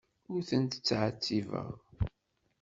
Ur 0.31 0.41
ten-ttɛettibeɣ. 0.49 1.69